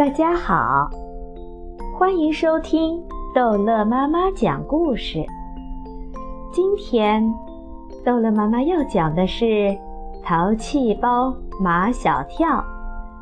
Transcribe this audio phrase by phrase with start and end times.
[0.00, 0.88] 大家好，
[1.94, 3.04] 欢迎收听
[3.34, 5.22] 逗乐妈妈讲故事。
[6.50, 7.22] 今天，
[8.02, 9.44] 逗乐妈妈要讲的是
[10.24, 12.48] 《淘气包马小跳》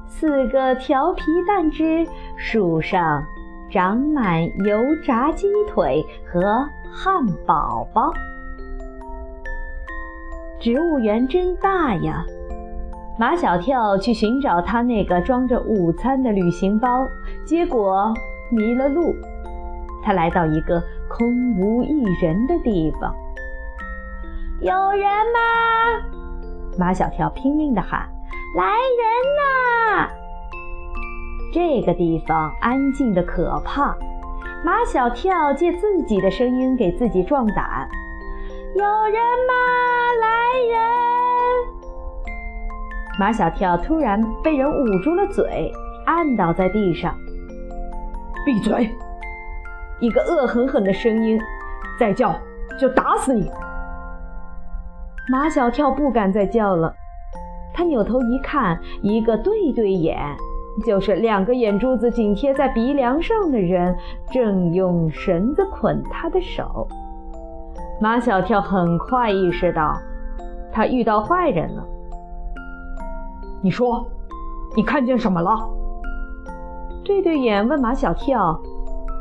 [0.07, 2.07] 四个调皮蛋之
[2.37, 3.25] 树上
[3.69, 8.13] 长满油炸鸡腿和汉堡包。
[10.61, 12.25] 植物园真大呀！
[13.19, 17.05] 马小跳去寻找他那个装着午餐的旅行包，
[17.45, 18.15] 结果
[18.49, 19.13] 迷了路。
[20.05, 23.13] 他来到一个空无一人的地方，
[24.61, 25.41] 有人吗？
[26.79, 28.09] 马小跳拼命地喊
[28.57, 30.09] ：“来人呐！”
[31.53, 33.97] 这个地方安静的可怕。
[34.65, 37.89] 马小跳借自己的声音给自己壮胆
[38.77, 39.55] ：“有人吗？
[40.21, 40.29] 来
[40.71, 41.18] 人！”
[43.19, 45.73] 马小跳突然被人捂住了嘴，
[46.07, 47.13] 按倒在地上。
[48.47, 48.89] 闭嘴！
[49.99, 51.37] 一个恶狠狠的声音，
[51.99, 52.33] 再叫
[52.79, 53.51] 就打死你！
[55.33, 56.95] 马小跳不敢再叫了，
[57.75, 60.17] 他扭头一看，一个对对眼，
[60.87, 63.97] 就是两个眼珠子紧贴在鼻梁上的人，
[64.31, 66.87] 正用绳子捆他的手。
[68.01, 69.99] 马小跳很快意识到，
[70.71, 71.85] 他遇到坏人了。
[73.63, 74.07] 你说，
[74.77, 75.59] 你看见什么了？
[77.05, 78.61] 对对眼问马小跳，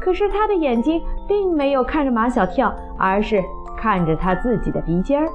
[0.02, 3.42] 可是他的眼睛并没有看着马小跳，而是
[3.78, 5.28] 看着他自己的鼻尖儿。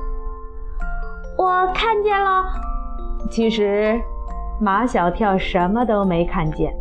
[1.39, 2.45] 我看见了。
[3.30, 4.00] 其实，
[4.61, 6.73] 马小跳什么都没看见。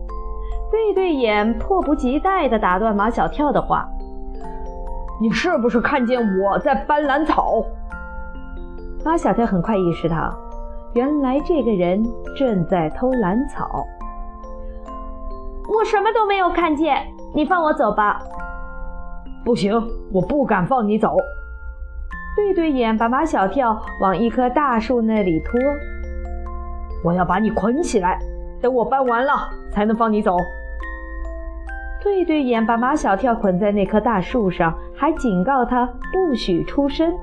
[0.70, 3.88] 对对眼迫不及待地打断马小跳的话
[5.22, 7.64] ：“你是不是看见我在搬兰草？”
[9.04, 10.34] 马小跳很快意识到。
[10.94, 12.04] 原来这个人
[12.36, 13.86] 正在偷兰草，
[15.70, 18.22] 我什么都没有看见，你放我走吧。
[19.46, 19.74] 不行，
[20.12, 21.16] 我不敢放你走。
[22.36, 25.58] 对对眼把马小跳往一棵大树那里拖，
[27.06, 28.20] 我要把你捆起来，
[28.62, 30.36] 等我搬完了才能放你走。
[32.04, 37.18] 对对眼把马小跳捆在那棵大树上，还警告他不许出声。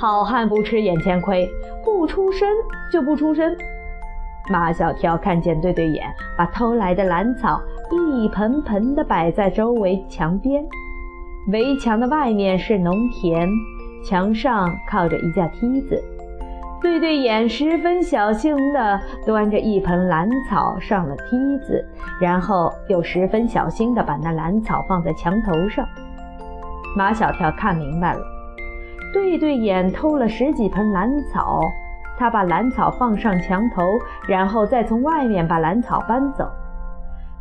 [0.00, 1.50] 好汉不吃眼前亏，
[1.84, 2.48] 不出声
[2.92, 3.52] 就不出声。
[4.48, 7.60] 马小跳看见对对眼把偷来的兰草
[7.90, 10.64] 一盆盆地摆在周围墙边，
[11.48, 13.48] 围墙的外面是农田，
[14.04, 16.00] 墙上靠着一架梯子。
[16.80, 21.84] 对对眼十分小心地端着一盆兰草上了梯子，
[22.20, 25.84] 然后又十分小心地把那兰草放在墙头上。
[26.96, 28.37] 马小跳看明白了。
[29.12, 31.60] 对对眼偷了十几盆兰草，
[32.18, 33.82] 他把兰草放上墙头，
[34.26, 36.46] 然后再从外面把兰草搬走。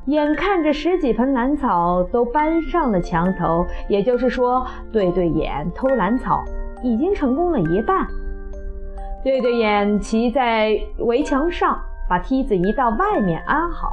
[0.06, 6.44] 眼看着十几盆兰草都搬上了墙头，也就是说，对对眼偷兰草
[6.82, 8.08] 已经成功了一半。
[9.24, 13.90] 对对眼骑在围墙上，把梯子移到外面安好，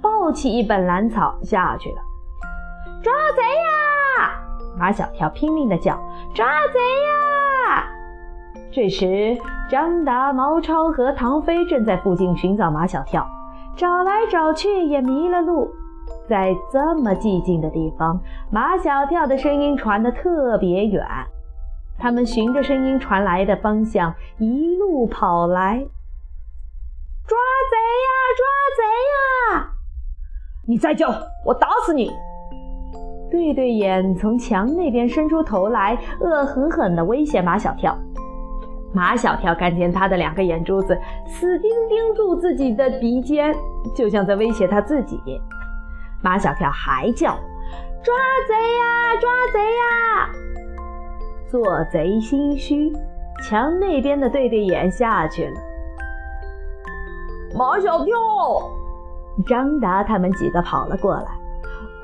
[0.00, 1.96] 抱起一本兰草下去了。
[3.02, 3.77] 抓贼呀！
[4.78, 5.98] 马小跳拼命地叫
[6.32, 7.84] ：“抓贼呀！”
[8.70, 9.36] 这时，
[9.68, 13.26] 张达、毛超和唐飞正在附近寻找马小跳，
[13.76, 15.68] 找来找去也迷了路。
[16.28, 21.04] 在这么寂静的地方，马小跳的声音传得特别远。
[21.98, 25.78] 他们循着声音传来的方向一路跑来
[27.26, 27.36] ：“抓
[27.70, 28.10] 贼呀！
[28.36, 28.44] 抓
[28.76, 28.82] 贼
[29.56, 29.70] 呀！
[30.68, 31.08] 你再叫，
[31.44, 32.12] 我打死你！”
[33.30, 37.96] 对对眼从墙那边伸出头来，恶狠狠地威胁马小跳。
[38.94, 43.54] 马小跳看见他的两个眼珠子死盯盯住自己的鼻尖，
[43.94, 45.20] 就像在威胁他自己。
[46.22, 47.32] 马小跳还叫
[48.02, 48.14] ：“抓
[48.48, 50.30] 贼呀，抓贼呀！”
[51.50, 52.90] 做贼心虚，
[53.42, 55.60] 墙那边的对对眼下去了。
[57.54, 58.16] 马小跳，
[59.46, 61.26] 张达他们几个跑了过来。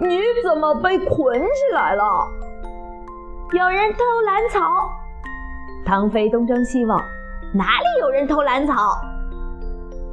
[0.06, 2.05] 你怎么被捆起来了？
[3.53, 4.61] 有人偷蓝草。
[5.85, 7.01] 唐飞东张西望，
[7.55, 9.01] 哪里有人偷蓝草？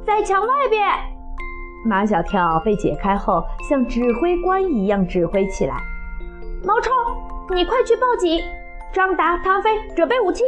[0.06, 0.88] 在墙外边。
[1.84, 5.76] 马小跳被解开后，像指挥官一样指挥起来。
[6.64, 6.90] 毛超，
[7.54, 8.40] 你快去报警！
[8.94, 10.44] 张达、唐飞，准备武器。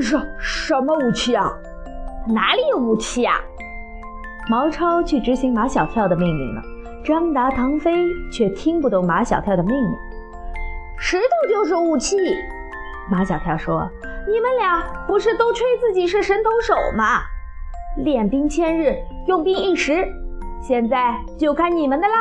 [0.00, 1.52] 什什么武器啊？
[2.26, 3.36] 哪里有武器啊？
[4.50, 6.62] 毛超去执行马小跳的命令了。
[7.04, 9.90] 张达、唐飞却听不懂马小跳的命令。
[10.98, 12.16] 石头就是武器，
[13.10, 13.88] 马小跳说
[14.28, 17.20] ：“你们俩不是都吹自己是神投手吗？
[18.04, 18.96] 练兵千日，
[19.26, 20.06] 用兵一时，
[20.60, 22.14] 现在就看你们的啦！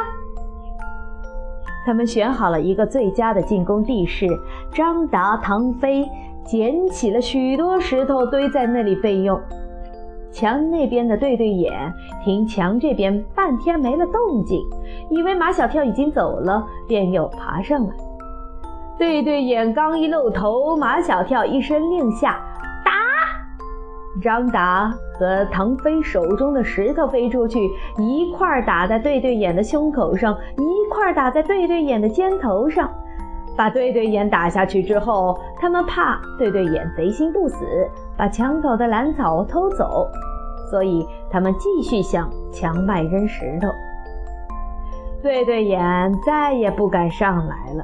[1.86, 4.28] 他们选好了一个最佳的进攻地势，
[4.74, 6.06] 张达、唐飞
[6.46, 9.42] 捡起了许多石头堆在那里备用。
[10.38, 11.74] 墙那边的对对眼
[12.24, 14.62] 听墙这边半天没了动静，
[15.10, 17.90] 以为马小跳已经走了，便又爬上来。
[19.00, 22.40] 对对眼刚一露头，马小跳一声令下。
[22.86, 22.92] 打
[24.22, 27.60] 张达和唐飞手中的石头飞出去，
[27.98, 32.88] 一块打在对对眼的胸口上，一块打在对对眼的肩头上。
[33.56, 37.66] 把对对眼打下去之后，他们怕对对眼贼心不死，
[38.16, 40.08] 把墙头的兰草偷走，
[40.70, 43.68] 所以他们继续向墙外扔石头。
[45.22, 47.84] 对对眼再也不敢上来了。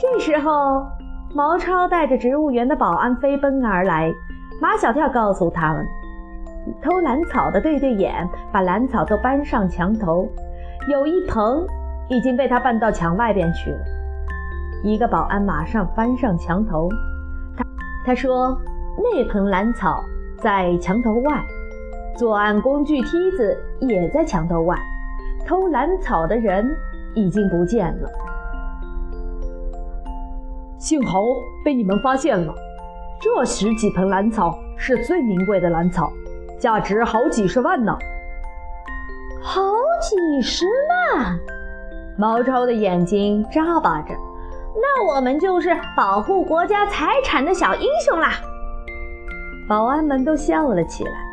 [0.00, 0.84] 这时候，
[1.34, 4.12] 毛超带着植物园的保安飞奔而来。
[4.60, 5.86] 马小跳告诉他们，
[6.82, 10.28] 偷兰草的对对眼把兰草都搬上墙头，
[10.88, 11.66] 有一棚
[12.08, 13.78] 已经被他搬到墙外边去了。
[14.84, 16.88] 一个保安马上翻上墙头，
[17.56, 17.64] 他
[18.04, 18.56] 他说
[18.98, 20.02] 那盆兰草
[20.38, 21.42] 在墙头外，
[22.16, 24.76] 作案工具梯子也在墙头外，
[25.46, 26.68] 偷兰草的人
[27.14, 28.08] 已经不见了。
[30.78, 31.20] 幸好
[31.64, 32.54] 被你们发现了。
[33.20, 36.12] 这十几盆兰草是最名贵的兰草，
[36.58, 37.96] 价值好几十万呢。
[39.40, 39.62] 好
[40.00, 40.66] 几十
[41.14, 41.38] 万！
[42.18, 44.14] 毛超的眼睛眨巴着。
[44.74, 48.32] 那我们就是保护国家财产的小英雄啦！
[49.68, 51.31] 保安们都笑了起来。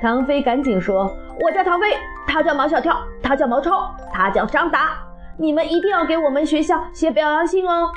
[0.00, 1.10] 唐飞赶紧说
[1.42, 1.86] ：“我叫唐飞，
[2.26, 4.90] 他叫毛小跳，他叫毛超，他叫张达。
[5.36, 7.88] 你们一定要给我们学校写表扬信哦！”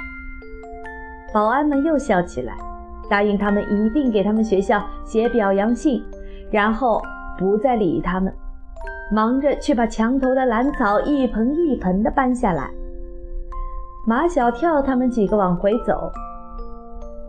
[1.34, 2.54] 保安们又笑起来。
[3.10, 6.02] 答应他们一定给他们学校写表扬信，
[6.50, 7.02] 然后
[7.38, 8.34] 不再理他们，
[9.12, 12.70] 忙着去把墙头的兰草一盆一盆的搬下来。
[14.08, 16.10] 马小跳他们几个往回走，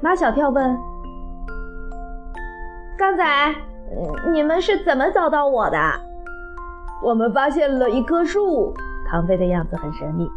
[0.01, 0.79] 马小跳问
[2.97, 3.53] ：“刚才
[4.33, 5.79] 你们是怎么找到我的？”
[7.05, 8.73] 我们发现了一棵树，
[9.09, 10.29] 唐飞的样子很神秘，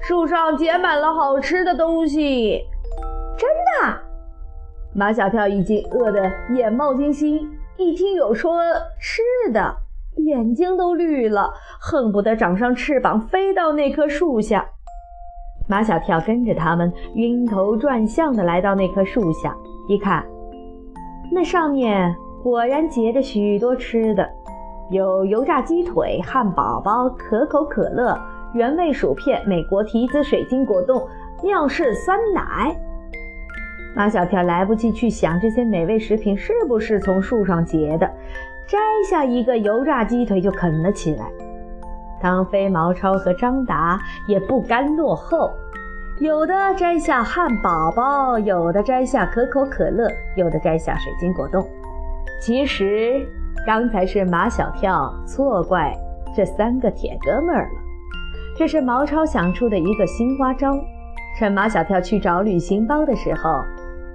[0.00, 2.62] 树上结满了好吃的东西，
[3.36, 3.98] 真的。
[4.94, 7.46] 马小跳已经饿得眼冒金星，
[7.76, 8.62] 一听有说
[8.98, 9.76] 吃的，
[10.16, 14.66] 眼睛都绿了，恨不得长上翅膀飞到那棵树下。
[15.68, 19.54] 马小跳跟着他们晕头转向地来到那棵树下，
[19.88, 20.24] 一看，
[21.30, 24.28] 那上面果然结着许多吃的，
[24.90, 28.18] 有油炸鸡腿、汉堡包、可口可乐、
[28.52, 31.06] 原味薯片、美国提子水晶果冻、
[31.42, 32.76] 妙式酸奶。
[33.94, 38.10] 马小跳来不及去想这些美味食品是不是从树上结的，
[38.66, 38.78] 摘
[39.08, 41.30] 下一个油炸鸡腿就啃了起来。
[42.20, 45.52] 唐飞、毛超和张达也不甘落后，
[46.18, 51.64] 有的摘下汉堡包，有的摘下可口可乐，有的摘下水晶果冻。
[52.44, 53.24] 其实
[53.64, 55.96] 刚才是马小跳错怪
[56.34, 57.80] 这三个铁哥们儿了，
[58.56, 60.74] 这是毛超想出的一个新花招，
[61.38, 63.62] 趁马小跳去找旅行包的时候。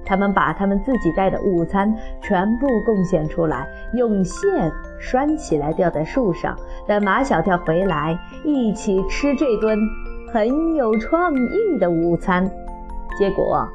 [0.06, 4.70] 他们把他们自己带的午餐全部贡献出来，用线
[5.00, 6.54] 拴起来吊在树上，
[6.86, 9.80] 等马小跳回来一起吃这顿
[10.34, 12.46] 很有创意的午餐。
[13.18, 13.66] 结果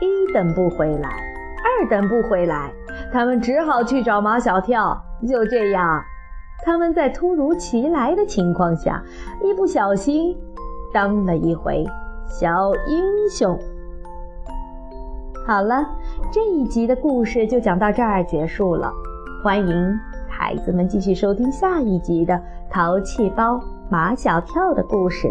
[0.00, 2.72] 一等不回来，二等不回来，
[3.12, 5.00] 他们只好去找马小跳。
[5.28, 6.02] 就这样，
[6.64, 9.02] 他们在突如其来的情况下，
[9.42, 10.34] 一不小心
[10.94, 11.86] 当了一回
[12.26, 13.58] 小英雄。
[15.46, 15.86] 好了，
[16.32, 18.90] 这一集的故事就讲到这儿结束了。
[19.44, 19.98] 欢迎
[20.28, 22.34] 孩子们继续收听下一集的
[22.70, 25.30] 《淘气包马小跳》的故事。